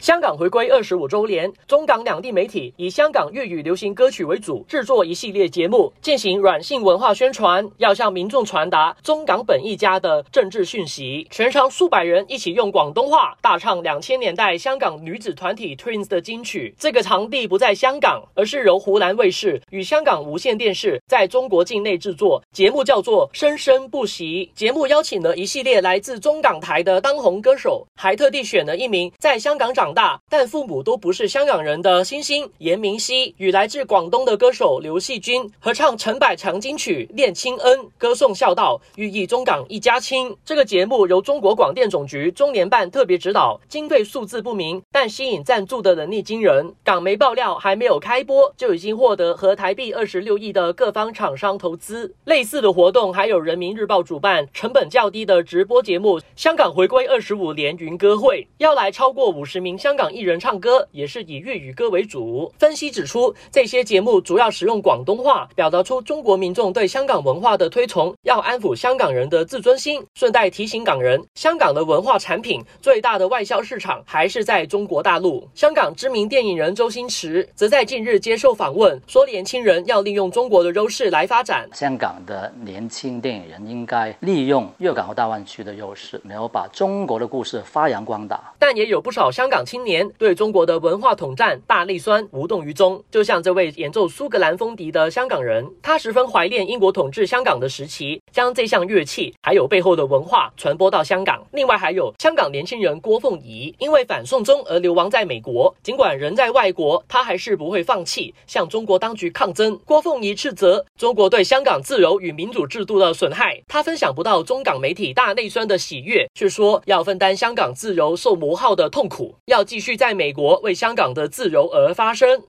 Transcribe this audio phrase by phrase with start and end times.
[0.00, 11.28] 香港回归二十五周年，中港两地媒体以香港粤语流行歌曲为主，制作一系列节目，进行软性文化宣传，要向民众传达中港本一家的政治讯息。
[11.30, 16.74] 全场数百人一起用广东话大唱两千年代香港女子团体 Twins 的金曲。
[16.78, 24.50] 这个场地不在香港，而是由湖南卫视与香港无线电视在中国境内制作，节目叫做《生生不息》。
[24.58, 40.36] 节目邀请了一系列来自中港台的当红歌手，还特地选了一名在香港长大，但父母都不是香港人的星星严明熙与来自广东的歌手刘细君合唱陈百强金曲《恋亲恩》，歌颂孝道，寓意中港一家亲。
[40.44, 46.74] 这个节目由中国广电总局中联办特别指导，经费数字不明，但吸引赞助的能力惊人。
[46.84, 52.14] 港媒爆料，还没有开播就已经获得和台币二十六亿的各方厂商投资。
[52.24, 62.52] 类似的活动还有人民日报主办成本较低的直播节目《香港回归二十五年云歌会》，要来超过五十名香港艺人唱歌，也是以粤语歌为主。
[62.58, 70.04] 分析指出，这些节目主要使用广东话，表达出中国民众对香港文化的推崇，要安抚香港人的自尊心。
[70.14, 75.48] 顺带提醒港人，香港的文化产品最大的外销市场还是在中国大陆。
[75.54, 81.66] 香港知名电影人周星驰则在近日接受访问，说年轻人要利用中国的优势来发展。
[81.72, 88.38] 香港的年轻电影人应该利用粤港澳大湾区的优势，没有把中国的故事发扬光大。
[88.58, 90.10] 但也有不少香港青年。
[90.18, 101.46] 对中国的文化统战大力酸无动于衷，就像这位演奏苏格兰风笛的香港人，他十分怀念英国统治香港的时期，将这项乐器还有背后的文化传播到香港。
[101.52, 109.78] 另外还有香港年轻人郭凤仪，因为反送中而流亡在美国，尽管人在外国，他还是不会放弃向中国当局抗争。
[109.84, 120.00] 郭凤仪斥责中国对香港自由与民主制度的损害，他分享不到中港媒体大内酸的喜悦，却说要分担香港自由受磨耗的痛苦，要继续。
[120.00, 122.42] 在美国为香港的自由而发声。